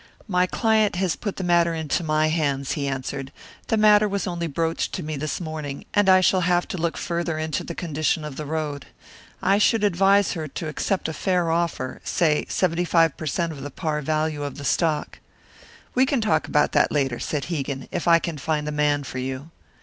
[0.27, 3.31] "My client has put the matter into my hands," he answered.
[3.67, 6.97] "The matter was only broached to me this morning, and I shall have to look
[6.97, 8.87] further into the condition of the road.
[9.43, 13.61] I should advise her to accept a fair offer say seventy five per cent of
[13.61, 15.19] the par value of the stock."
[15.93, 19.19] "We can talk about that later," said Hegan, "if I can find the man for
[19.19, 19.51] you."